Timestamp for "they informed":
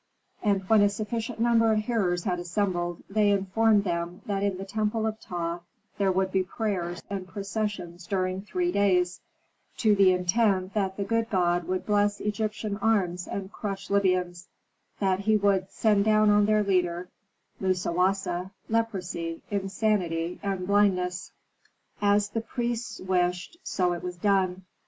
3.07-3.83